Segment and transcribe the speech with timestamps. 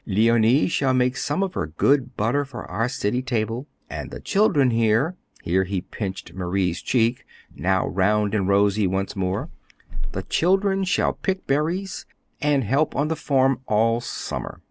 [0.07, 4.71] Leonie shall make some of her good butter for our city table, and the children"
[4.71, 7.23] here he pinched Marie's cheek,
[7.55, 9.51] now round and rosy once more
[10.13, 12.07] "the children shall pick berries
[12.41, 14.59] and help on the farm all summer.